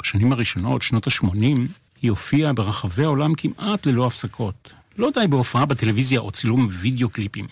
בשנים 0.01 0.31
הראשונות, 0.31 0.81
שנות 0.81 1.07
ה-80, 1.07 1.59
היא 2.01 2.09
הופיעה 2.09 2.53
ברחבי 2.53 3.03
העולם 3.03 3.33
כמעט 3.35 3.85
ללא 3.85 4.07
הפסקות. 4.07 4.73
לא 4.97 5.09
די 5.13 5.27
בהופעה 5.27 5.65
בטלוויזיה 5.65 6.19
או 6.19 6.31
צילום 6.31 6.67
וידאו 6.71 7.09
קליפים. 7.09 7.47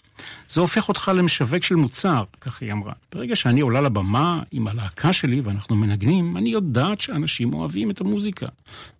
זה 0.49 0.61
הופך 0.61 0.89
אותך 0.89 1.11
למשווק 1.15 1.63
של 1.63 1.75
מוצר, 1.75 2.23
כך 2.41 2.61
היא 2.61 2.71
אמרה. 2.71 2.93
ברגע 3.11 3.35
שאני 3.35 3.61
עולה 3.61 3.81
לבמה 3.81 4.41
עם 4.51 4.67
הלהקה 4.67 5.13
שלי 5.13 5.41
ואנחנו 5.41 5.75
מנגנים, 5.75 6.37
אני 6.37 6.49
יודעת 6.49 7.01
שאנשים 7.01 7.53
אוהבים 7.53 7.91
את 7.91 8.01
המוזיקה. 8.01 8.47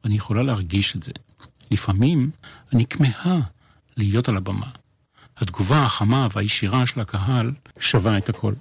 ואני 0.04 0.16
יכולה 0.16 0.44
להרגיש 0.44 0.96
את 0.96 1.04
זה. 1.04 1.12
לפעמים 1.72 2.30
אני 2.74 2.86
כמהה 2.86 3.40
להיות 3.98 4.30
על 4.30 4.38
הבמה. 4.38 4.68
התגובה 5.38 5.84
החמה 5.84 6.28
והישירה 6.34 6.86
של 6.86 7.00
הקהל 7.02 7.52
שווה 7.80 8.18
את 8.18 8.30
הכל. 8.30 8.54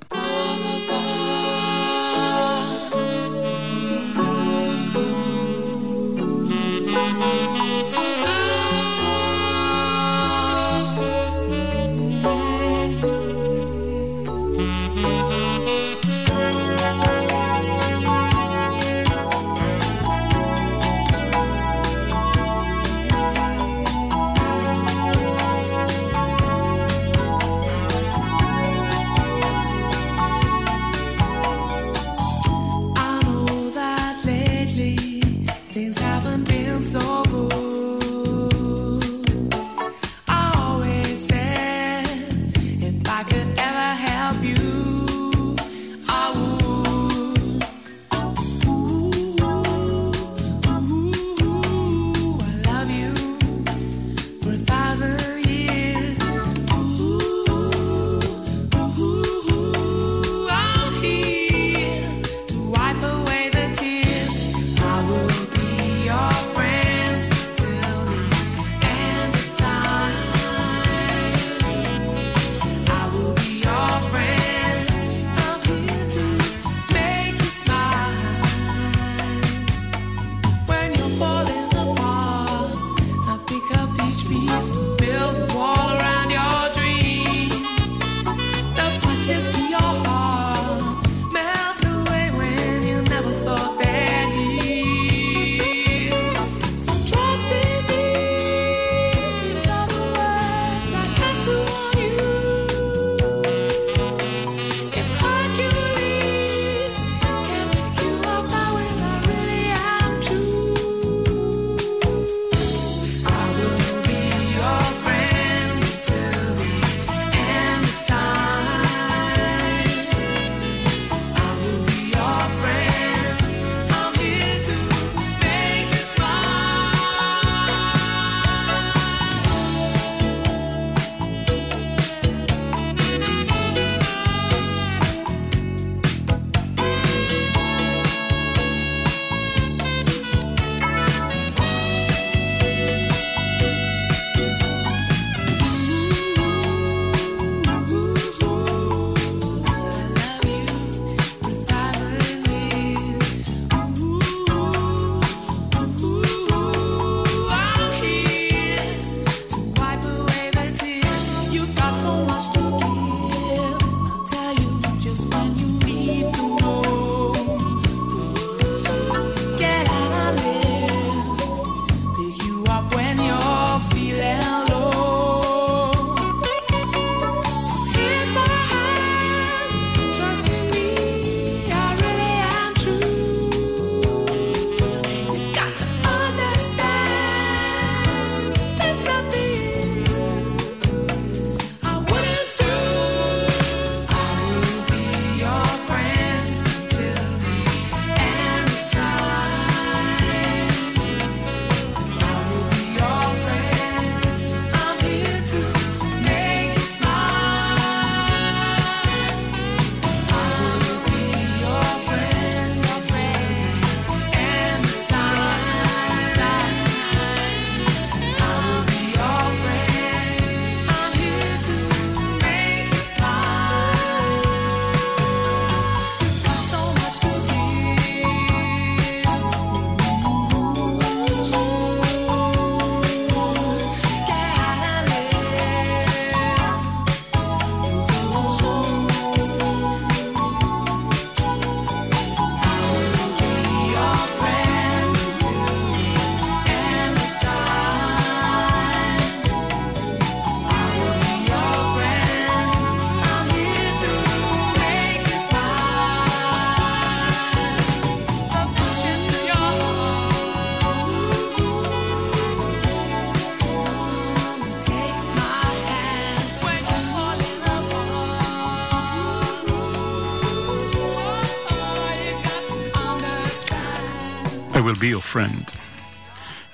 Be 275.07 275.17
your 275.17 275.35
friend. 275.35 275.73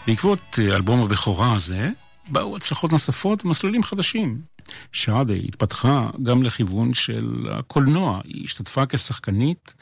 בעקבות 0.07 0.59
אה, 0.59 0.76
אלבום 0.76 1.03
הבכורה 1.03 1.55
הזה, 1.55 1.91
באו 2.28 2.57
הצלחות 2.57 2.93
נוספות 2.93 3.45
ומסלולים 3.45 3.83
חדשים. 3.83 4.41
שרדה 4.93 5.35
התפתחה 5.35 6.11
גם 6.22 6.43
לכיוון 6.43 6.95
של 6.95 7.49
הקולנוע. 7.53 8.20
היא 8.24 8.45
השתתפה 8.45 8.87
כשחקנית 8.87 9.74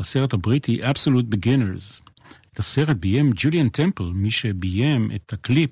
בסרט 0.00 0.32
הבריטי 0.32 0.82
Absolute 0.84 1.34
Beginners. 1.34 2.10
את 2.52 2.58
הסרט 2.58 2.96
ביים 2.96 3.32
ג'וליאן 3.36 3.68
טמפל, 3.68 4.04
מי 4.14 4.30
שביים 4.30 5.10
את 5.14 5.32
הקליפ 5.32 5.70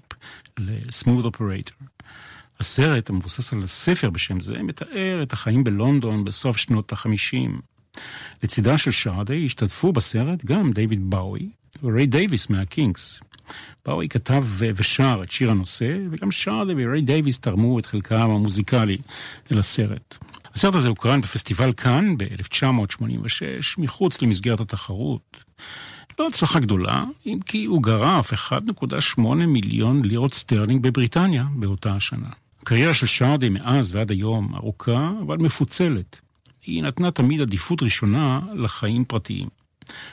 ל-Smooth 0.58 1.24
Operator. 1.24 2.02
הסרט, 2.60 3.10
המבוסס 3.10 3.52
על 3.52 3.66
ספר 3.66 4.10
בשם 4.10 4.40
זה, 4.40 4.62
מתאר 4.62 5.22
את 5.22 5.32
החיים 5.32 5.64
בלונדון 5.64 6.24
בסוף 6.24 6.56
שנות 6.56 6.92
החמישים. 6.92 7.60
לצידה 8.42 8.78
של 8.78 8.90
שרדה 8.90 9.34
השתתפו 9.34 9.92
בסרט 9.92 10.44
גם 10.44 10.72
דיוויד 10.72 11.10
באוי 11.10 11.48
וריי 11.82 12.06
דייוויס 12.06 12.50
מהקינקס. 12.50 13.20
באוי 13.86 14.08
כתב 14.08 14.44
ושר 14.76 15.20
את 15.22 15.30
שיר 15.30 15.50
הנושא, 15.50 15.98
וגם 16.10 16.30
שרדה 16.30 16.72
וריי 16.76 17.02
דייוויס 17.02 17.38
תרמו 17.38 17.78
את 17.78 17.86
חלקם 17.86 18.30
המוזיקלי 18.30 18.98
אל 19.52 19.58
הסרט. 19.58 20.16
הסרט 20.54 20.74
הזה 20.74 20.88
הוקרן 20.88 21.20
בפסטיבל 21.20 21.72
כאן 21.72 22.14
ב-1986, 22.18 23.02
מחוץ 23.78 24.22
למסגרת 24.22 24.60
התחרות. 24.60 25.44
לא 26.18 26.26
הצלחה 26.26 26.60
גדולה, 26.60 27.04
אם 27.26 27.38
כי 27.46 27.64
הוא 27.64 27.82
גרף 27.82 28.32
1.8 28.32 29.20
מיליון 29.46 30.04
לירות 30.04 30.34
סטרלינג 30.34 30.82
בבריטניה 30.82 31.44
באותה 31.54 31.92
השנה. 31.92 32.28
הקריירה 32.62 32.94
של 32.94 33.06
שרדי 33.06 33.48
מאז 33.48 33.94
ועד 33.94 34.10
היום 34.10 34.54
ארוכה, 34.54 35.12
אבל 35.22 35.36
מפוצלת. 35.36 36.20
היא 36.66 36.82
נתנה 36.82 37.10
תמיד 37.10 37.40
עדיפות 37.40 37.82
ראשונה 37.82 38.40
לחיים 38.54 39.04
פרטיים. 39.04 39.59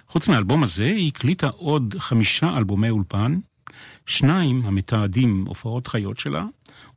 חוץ 0.08 0.28
מהאלבום 0.28 0.64
הזה, 0.64 0.84
היא 0.86 1.08
הקליטה 1.08 1.48
עוד 1.48 1.96
חמישה 1.98 2.58
אלבומי 2.58 2.90
אולפן, 2.90 3.40
שניים 4.06 4.66
המתעדים 4.66 5.46
הופעות 5.48 5.88
חיות 5.88 6.20
שלה, 6.20 6.46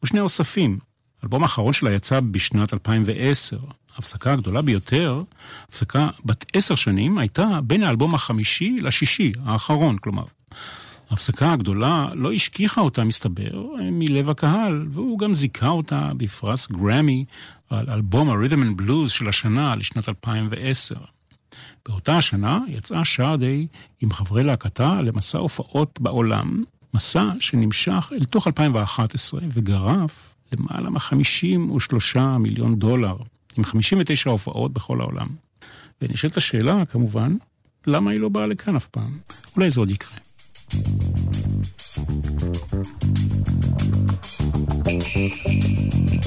ושני 0.02 0.20
אוספים. 0.20 0.78
האלבום 1.22 1.42
האחרון 1.42 1.72
שלה 1.72 1.92
יצא 1.92 2.20
בשנת 2.20 2.72
2010. 2.72 3.56
ההפסקה 3.96 4.32
הגדולה 4.32 4.62
ביותר, 4.62 5.22
הפסקה 5.68 6.08
בת 6.24 6.44
עשר 6.52 6.74
שנים, 6.74 7.18
הייתה 7.18 7.48
בין 7.64 7.82
האלבום 7.82 8.14
החמישי 8.14 8.78
לשישי, 8.82 9.32
האחרון 9.44 9.98
כלומר. 9.98 10.24
ההפסקה 11.10 11.52
הגדולה 11.52 12.08
לא 12.14 12.32
השכיחה 12.32 12.80
אותה, 12.80 13.04
מסתבר, 13.04 13.64
מלב 13.92 14.30
הקהל, 14.30 14.86
והוא 14.90 15.18
גם 15.18 15.34
זיכה 15.34 15.68
אותה 15.68 16.10
בפרס 16.16 16.70
גרמי 16.70 17.24
על 17.70 17.90
אלבום 17.90 18.30
ה-Rhythm 18.30 18.52
and 18.52 18.82
Blues 18.82 19.08
של 19.08 19.28
השנה 19.28 19.76
לשנת 19.76 20.08
2010. 20.08 20.94
באותה 21.88 22.16
השנה 22.16 22.60
יצאה 22.68 23.04
שעדי 23.04 23.66
עם 24.00 24.12
חברי 24.12 24.42
להקתה 24.44 25.02
למסע 25.02 25.38
הופעות 25.38 26.00
בעולם, 26.00 26.64
מסע 26.94 27.30
שנמשך 27.40 28.12
אל 28.12 28.24
תוך 28.24 28.46
2011 28.46 29.40
וגרף 29.52 30.34
למעלה 30.52 30.90
מ-53 30.90 32.18
מיליון 32.38 32.78
דולר, 32.78 33.16
עם 33.58 33.64
59 33.64 34.30
הופעות 34.30 34.72
בכל 34.72 35.00
העולם. 35.00 35.28
ונשאלת 36.02 36.36
השאלה, 36.36 36.86
כמובן, 36.86 37.36
למה 37.86 38.10
היא 38.10 38.20
לא 38.20 38.28
באה 38.28 38.46
לכאן 38.46 38.76
אף 38.76 38.86
פעם? 38.86 39.18
אולי 39.56 39.70
זה 39.70 39.80
עוד 39.80 39.90
יקרה. 39.90 40.18
Thank 44.82 46.14
you. 46.14 46.19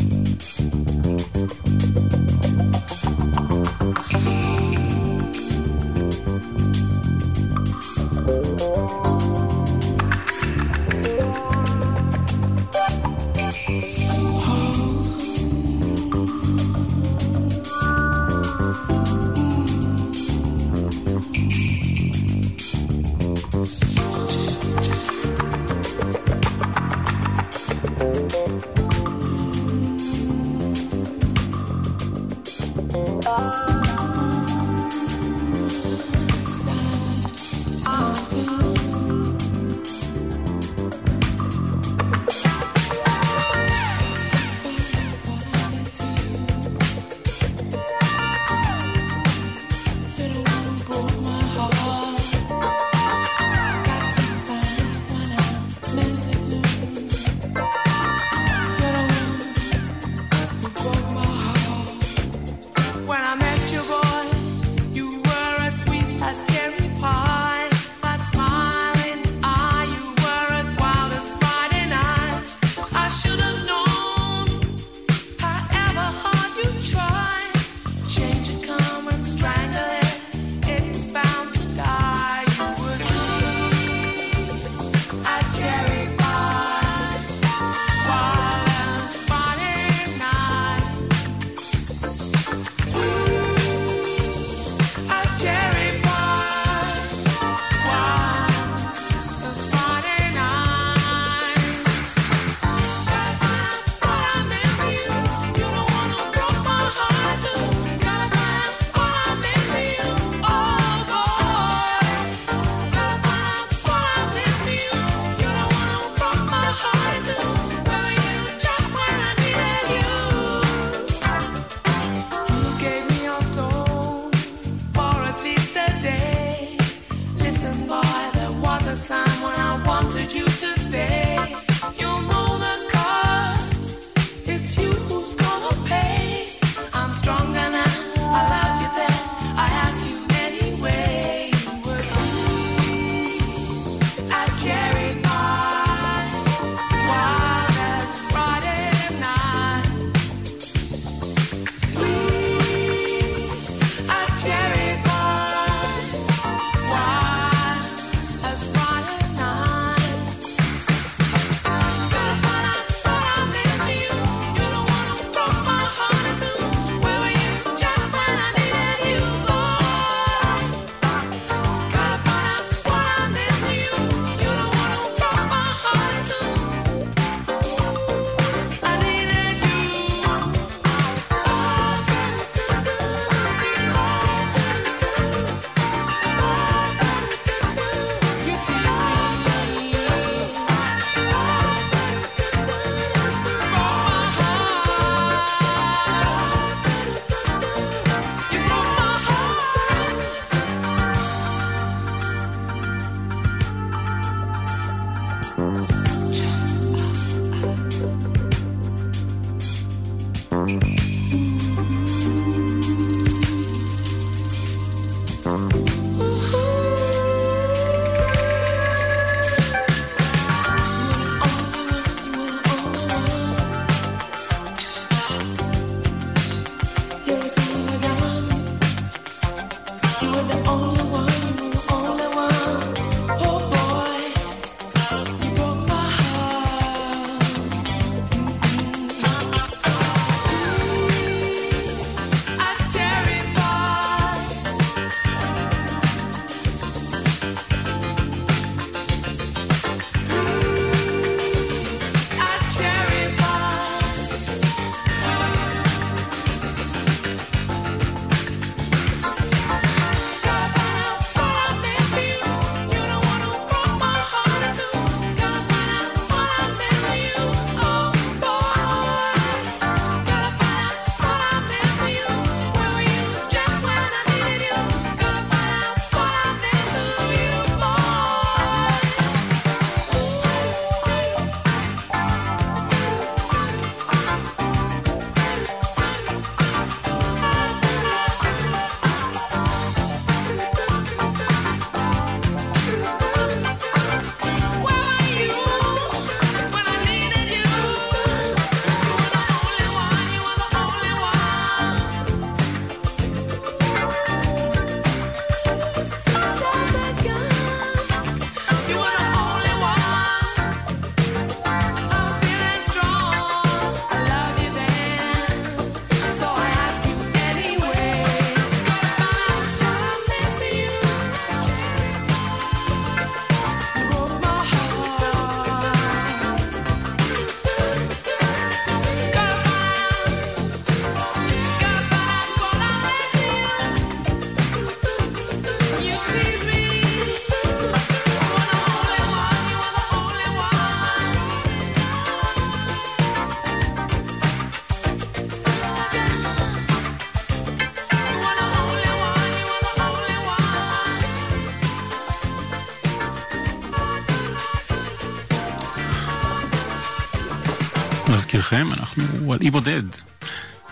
אנחנו 359.04 359.54
על 359.54 359.60
אי 359.62 359.72
בודד 359.72 360.04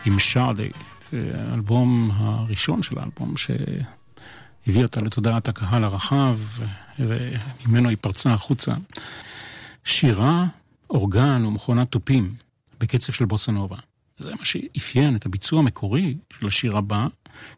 עם 0.06 0.20
שרדי, 0.20 0.70
האלבום 1.14 2.12
הראשון 2.14 2.84
של 2.84 3.00
האלבום 3.00 3.38
שהביא 3.38 4.84
אותה 4.84 5.02
לתודעת 5.02 5.48
הקהל 5.48 5.84
הרחב, 5.84 6.38
וממנו 7.00 7.90
היא 7.90 7.98
פרצה 8.02 8.34
החוצה. 8.34 8.74
שירה, 9.84 10.46
אורגן 10.90 11.46
ומכונת 11.46 11.92
תופים 11.92 12.34
בקצב 12.80 13.14
של 13.14 13.26
בוסנובה. 13.26 13.78
זה 14.20 14.36
מה 14.36 14.46
שאפיין 14.46 15.16
את 15.16 15.26
הביצוע 15.26 15.60
המקורי 15.60 16.18
של 16.40 16.48
השיר 16.48 16.78
הבא, 16.78 17.08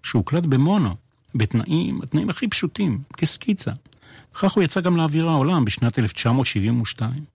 שהוקלט 0.04 0.44
במונו, 0.44 0.96
בתנאים, 1.36 2.02
התנאים 2.02 2.30
הכי 2.30 2.48
פשוטים, 2.48 3.00
כסקיצה. 3.18 3.72
כך 4.34 4.52
הוא 4.52 4.64
יצא 4.64 4.82
גם 4.82 4.98
לאוויר 4.98 5.30
העולם 5.30 5.66
בשנת 5.66 6.00
1972. 6.00 7.33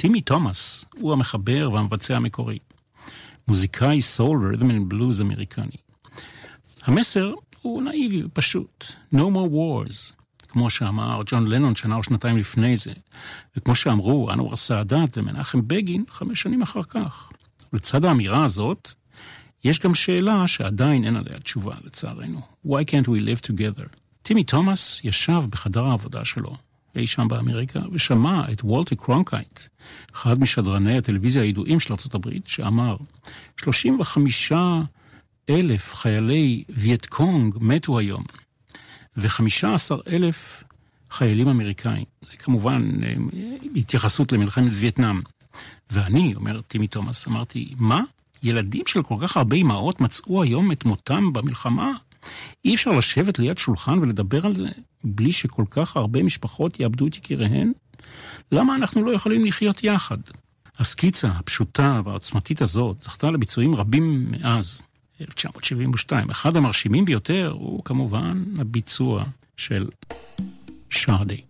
טימי 0.00 0.20
תומאס 0.20 0.84
הוא 0.94 1.12
המחבר 1.12 1.70
והמבצע 1.72 2.16
המקורי. 2.16 2.58
מוזיקאי 3.48 4.02
soul 4.02 4.46
ו 4.46 4.49
rhythm 4.49 4.70
and 4.70 4.88
blues 4.88 5.20
אמריקני. 5.20 5.76
המסר 6.82 7.32
הוא 7.62 7.82
נאיבי 7.82 8.24
ופשוט. 8.24 8.84
No 9.14 9.18
more 9.18 9.52
wars. 9.52 10.12
כמו 10.48 10.70
שאמר 10.70 11.22
ג'ון 11.26 11.46
לנון 11.46 11.74
שנה 11.74 11.96
או 11.96 12.02
שנתיים 12.02 12.36
לפני 12.36 12.76
זה, 12.76 12.92
וכמו 13.56 13.74
שאמרו 13.74 14.30
אנואר 14.32 14.56
סאדאת 14.56 15.18
ומנחם 15.18 15.68
בגין 15.68 16.04
חמש 16.10 16.42
שנים 16.42 16.62
אחר 16.62 16.82
כך. 16.82 17.30
לצד 17.72 18.04
האמירה 18.04 18.44
הזאת, 18.44 18.92
יש 19.64 19.78
גם 19.78 19.94
שאלה 19.94 20.48
שעדיין 20.48 21.04
אין 21.04 21.16
עליה 21.16 21.40
תשובה, 21.40 21.74
לצערנו. 21.84 22.40
Why 22.66 22.84
can't 22.90 23.08
we 23.08 23.20
live 23.20 23.50
together? 23.50 23.86
טימי 24.22 24.44
תומאס 24.44 25.00
ישב 25.04 25.42
בחדר 25.50 25.84
העבודה 25.84 26.24
שלו, 26.24 26.56
אי 26.96 27.06
שם 27.06 27.28
באמריקה, 27.28 27.80
ושמע 27.92 28.52
את 28.52 28.64
וולטר 28.64 28.96
קרונקייט, 28.96 29.60
אחד 30.14 30.40
משדרני 30.40 30.98
הטלוויזיה 30.98 31.42
הידועים 31.42 31.80
של 31.80 31.94
ארה"ב, 31.94 32.28
שאמר, 32.46 32.96
35 33.56 34.52
אלף 35.50 35.94
חיילי 35.94 36.64
וייטקונג 36.68 37.54
מתו 37.60 37.98
היום, 37.98 38.24
ו-15 39.16 39.96
אלף 40.12 40.64
חיילים 41.10 41.48
אמריקאים. 41.48 42.04
זה 42.30 42.36
כמובן 42.36 42.90
אה, 43.04 43.14
התייחסות 43.76 44.32
למלחמת 44.32 44.72
וייטנאם. 44.74 45.20
ואני, 45.90 46.34
אומר 46.34 46.60
טימי 46.60 46.86
תומאס, 46.86 47.28
אמרתי, 47.28 47.74
מה? 47.76 48.02
ילדים 48.42 48.86
של 48.86 49.02
כל 49.02 49.14
כך 49.22 49.36
הרבה 49.36 49.56
אמהות 49.56 50.00
מצאו 50.00 50.42
היום 50.42 50.72
את 50.72 50.84
מותם 50.84 51.32
במלחמה? 51.32 51.92
אי 52.64 52.74
אפשר 52.74 52.92
לשבת 52.92 53.38
ליד 53.38 53.58
שולחן 53.58 53.98
ולדבר 53.98 54.46
על 54.46 54.56
זה 54.56 54.68
בלי 55.04 55.32
שכל 55.32 55.64
כך 55.70 55.96
הרבה 55.96 56.22
משפחות 56.22 56.80
יאבדו 56.80 57.06
את 57.06 57.16
יקיריהן? 57.16 57.72
למה 58.52 58.76
אנחנו 58.76 59.02
לא 59.04 59.10
יכולים 59.10 59.44
לחיות 59.44 59.84
יחד? 59.84 60.18
הסקיצה 60.78 61.28
הפשוטה 61.28 62.00
והעוצמתית 62.04 62.62
הזאת 62.62 63.02
זכתה 63.02 63.30
לביצועים 63.30 63.74
רבים 63.74 64.30
מאז 64.30 64.82
1972. 65.20 66.30
אחד 66.30 66.56
המרשימים 66.56 67.04
ביותר 67.04 67.54
הוא 67.58 67.84
כמובן 67.84 68.44
הביצוע 68.58 69.24
של 69.56 69.86
שרדי. 70.90 71.47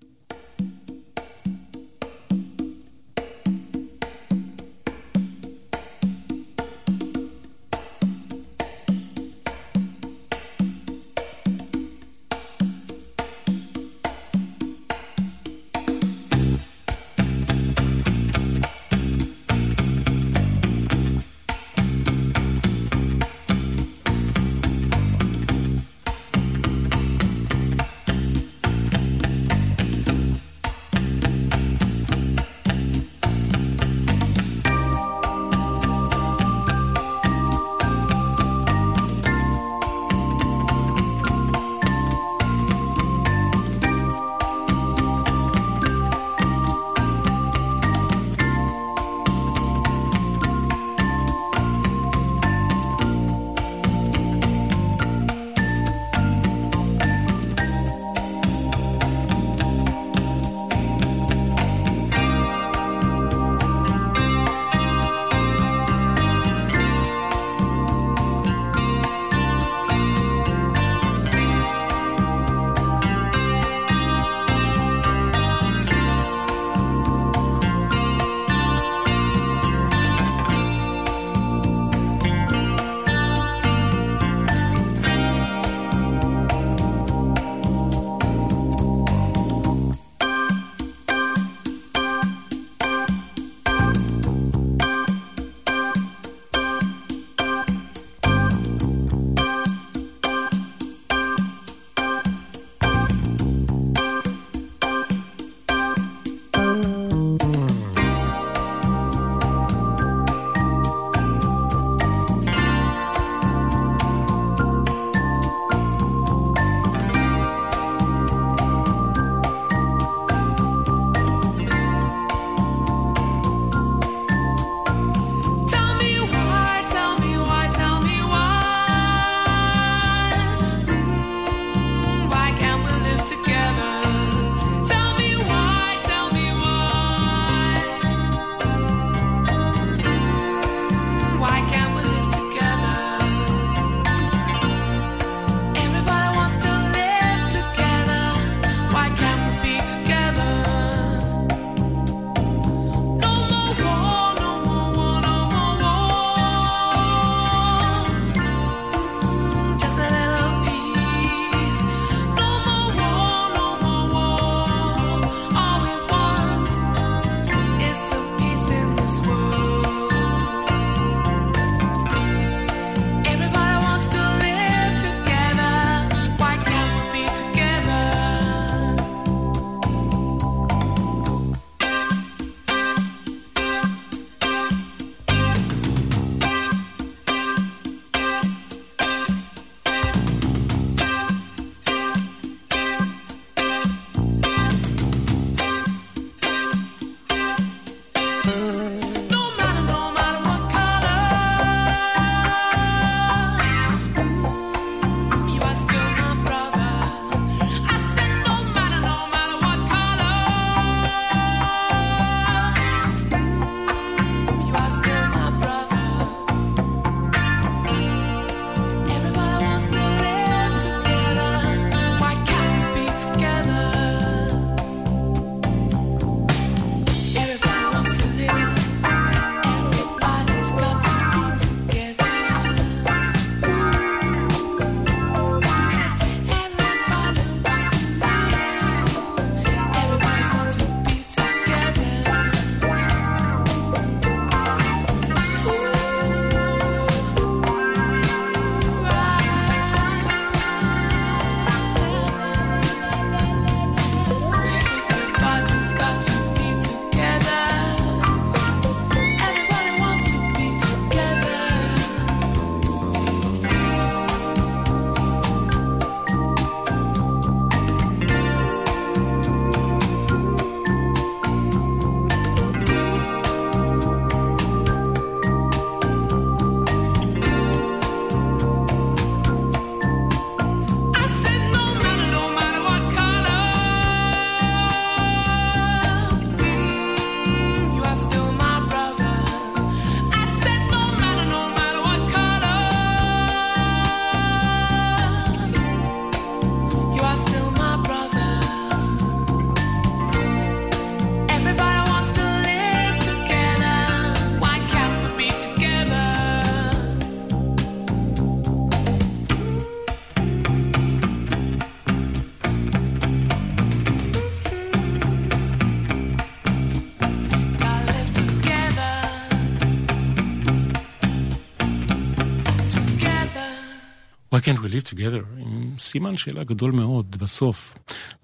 Why 324.89 324.91
can't 324.91 324.95
we 324.95 325.01
live 325.01 325.19
together? 325.19 325.45
עם 325.59 325.91
סימן 325.99 326.37
שאלה 326.37 326.65
גדול 326.65 326.93
מאוד 326.93 327.37
בסוף. 327.39 327.95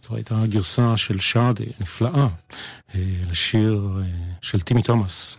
זו 0.02 0.16
הייתה 0.16 0.42
הגרסה 0.42 0.96
של 0.96 1.20
שרדי, 1.20 1.66
נפלאה, 1.80 2.28
אה, 2.94 3.00
לשיר 3.30 3.88
אה, 3.98 4.04
של 4.40 4.60
טימי 4.60 4.82
תומאס. 4.82 5.36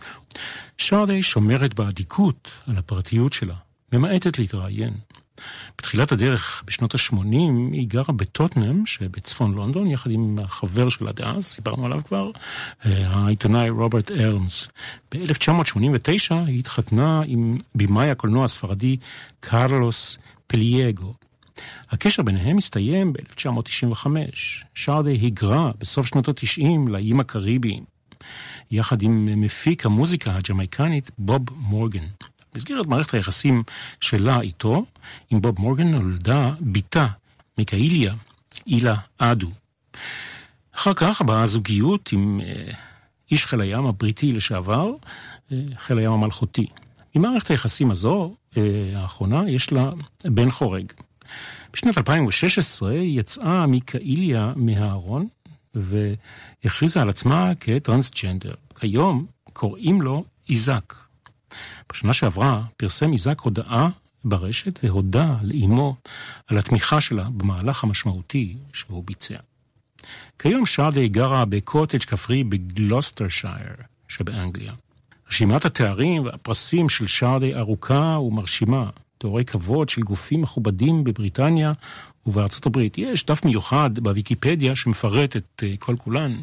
שרדי 0.78 1.22
שומרת 1.22 1.74
באדיקות 1.74 2.50
על 2.66 2.78
הפרטיות 2.78 3.32
שלה, 3.32 3.54
ממעטת 3.92 4.38
להתראיין. 4.38 4.92
בתחילת 5.78 6.12
הדרך, 6.12 6.62
בשנות 6.66 6.94
ה-80, 6.94 7.16
היא 7.72 7.88
גרה 7.88 8.14
בטוטנאם 8.16 8.86
שבצפון 8.86 9.54
לונדון, 9.54 9.90
יחד 9.90 10.10
עם 10.10 10.38
החבר 10.42 10.88
שלה 10.88 11.12
דאז, 11.12 11.44
סיפרנו 11.44 11.86
עליו 11.86 12.00
כבר, 12.04 12.30
אה, 12.86 13.06
העיתונאי 13.06 13.70
רוברט 13.70 14.10
ארמס. 14.10 14.68
ב-1989 15.14 16.34
היא 16.46 16.58
התחתנה 16.58 17.22
עם 17.26 17.58
במאי 17.74 18.10
הקולנוע 18.10 18.44
הספרדי 18.44 18.96
קרלוס 19.40 20.18
פליאגו. 20.46 21.14
הקשר 21.90 22.22
ביניהם 22.22 22.58
הסתיים 22.58 23.12
ב-1995. 23.12 24.06
שרדה 24.74 25.10
היגרה 25.10 25.70
בסוף 25.78 26.06
שנות 26.06 26.28
ה-90 26.28 26.88
לאיים 26.90 27.20
הקריביים, 27.20 27.84
יחד 28.70 29.02
עם 29.02 29.40
מפיק 29.40 29.86
המוזיקה 29.86 30.36
הג'מייקנית 30.36 31.10
בוב 31.18 31.42
מורגן. 31.56 32.04
במסגרת 32.54 32.86
מערכת 32.86 33.14
היחסים 33.14 33.62
שלה 34.00 34.40
איתו, 34.40 34.84
עם 35.30 35.40
בוב 35.40 35.60
מורגן 35.60 35.88
נולדה 35.88 36.54
בתה, 36.60 37.06
מיקאיליה, 37.58 38.14
אילה 38.66 38.94
אדו. 39.18 39.50
אחר 40.76 40.94
כך 40.94 41.22
באה 41.22 41.46
זוגיות 41.46 42.12
עם 42.12 42.40
אה, 42.44 42.72
איש 43.30 43.46
חיל 43.46 43.60
הים 43.60 43.86
הבריטי 43.86 44.32
לשעבר, 44.32 44.90
אה, 45.52 45.58
חיל 45.76 45.98
הים 45.98 46.12
המלכותי. 46.12 46.66
ממערכת 47.16 47.50
היחסים 47.50 47.90
הזו, 47.90 48.34
אה, 48.56 48.62
האחרונה, 48.94 49.50
יש 49.50 49.72
לה 49.72 49.90
בן 50.24 50.50
חורג. 50.50 50.92
בשנת 51.72 51.98
2016 51.98 52.94
יצאה 52.94 53.66
מיקאיליה 53.66 54.52
מהארון 54.56 55.26
והכריזה 55.74 57.02
על 57.02 57.08
עצמה 57.08 57.52
כטרנסג'נדר. 57.60 58.54
כיום 58.80 59.26
קוראים 59.52 60.02
לו 60.02 60.24
איזק. 60.50 60.94
בשנה 61.92 62.12
שעברה 62.12 62.62
פרסם 62.76 63.12
איזק 63.12 63.40
הודעה 63.40 63.88
ברשת 64.24 64.84
והודה 64.84 65.36
לאימו 65.42 65.96
על 66.46 66.58
התמיכה 66.58 67.00
שלה 67.00 67.24
במהלך 67.36 67.84
המשמעותי 67.84 68.56
שהוא 68.72 69.04
ביצע. 69.06 69.38
כיום 70.38 70.66
שרדי 70.66 71.08
גרה 71.08 71.44
בקוטג' 71.44 72.04
כפרי 72.04 72.44
בגלוסטרשייר 72.44 73.74
שבאנגליה. 74.08 74.72
רשימת 75.30 75.64
התארים 75.64 76.24
והפרסים 76.24 76.88
של 76.88 77.06
שרדי 77.06 77.54
ארוכה 77.54 78.18
ומרשימה, 78.22 78.90
תוארי 79.18 79.44
כבוד 79.44 79.88
של 79.88 80.02
גופים 80.02 80.42
מכובדים 80.42 81.04
בבריטניה 81.04 81.72
ובארצות 82.26 82.66
הברית. 82.66 82.98
יש 82.98 83.26
דף 83.26 83.44
מיוחד 83.44 83.90
בוויקיפדיה 83.98 84.76
שמפרט 84.76 85.36
את 85.36 85.62
uh, 85.62 85.78
כל 85.78 85.96
כולן. 85.96 86.36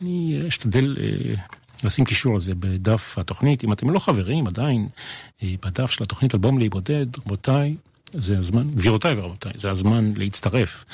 אני 0.00 0.42
אשתדל 0.48 0.96
uh, 0.96 1.84
לשים 1.84 2.04
קישור 2.04 2.36
לזה 2.36 2.54
בדף 2.54 3.18
התוכנית. 3.18 3.64
אם 3.64 3.72
אתם 3.72 3.90
לא 3.90 3.98
חברים 3.98 4.46
עדיין 4.46 4.88
בדף 5.42 5.90
של 5.90 6.02
התוכנית 6.04 6.34
אלבום 6.34 6.58
להיבודד, 6.58 7.06
רבותיי, 7.18 7.76
זה 8.12 8.38
הזמן, 8.38 8.70
גבירותיי 8.74 9.14
ורבותיי, 9.14 9.52
זה 9.54 9.70
הזמן 9.70 10.12
להצטרף. 10.16 10.84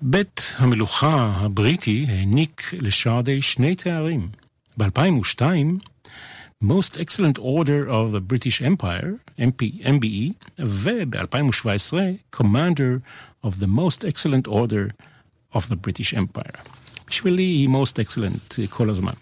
בית 0.00 0.54
המלוכה 0.58 1.32
הבריטי 1.36 2.06
העניק 2.08 2.70
לשרדי 2.80 3.42
שני 3.42 3.74
תארים. 3.74 4.28
ב-2002 4.78 5.42
Most 6.62 6.96
Excellent 6.96 7.38
Order 7.40 7.88
of 7.88 8.12
the 8.12 8.20
British 8.20 8.62
Empire, 8.62 9.18
MP, 9.36 9.82
MBE, 9.82 10.32
וב-2017, 10.58 12.18
Commander 12.30 13.02
of 13.42 13.58
the 13.58 13.66
Most 13.66 14.04
Excellent 14.04 14.46
Order 14.46 14.92
of 15.54 15.68
the 15.68 15.76
British 15.76 16.14
Empire. 16.14 16.62
בשבילי 17.08 17.42
היא 17.42 17.68
most 17.68 17.98
excellent 17.98 18.70
כל 18.70 18.90
הזמן. 18.90 19.12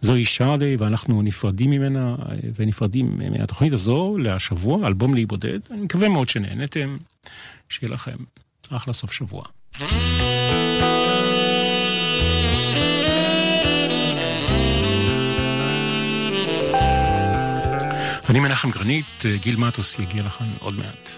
זוהי 0.00 0.24
שרדי 0.24 0.76
ואנחנו 0.78 1.22
נפרדים 1.22 1.70
ממנה 1.70 2.16
ונפרדים 2.56 3.18
מהתוכנית 3.30 3.72
הזו 3.72 4.16
להשבוע, 4.18 4.86
אלבום 4.86 5.14
להיבודד. 5.14 5.58
אני 5.70 5.80
מקווה 5.80 6.08
מאוד 6.08 6.28
שנהנתם, 6.28 6.96
שיהיה 7.68 7.92
לכם 7.92 8.16
אחלה 8.70 8.92
סוף 8.92 9.12
שבוע. 9.12 9.44
אני 18.28 18.40
מנחם 18.40 18.70
גרנית, 18.70 19.22
גיל 19.40 19.56
מטוס 19.56 19.98
יגיע 19.98 20.22
לכאן 20.22 20.46
עוד 20.58 20.74
מעט. 20.74 21.10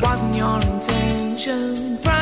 wasn't 0.00 0.36
your 0.36 0.56
intention. 0.56 1.96
From 1.98 2.17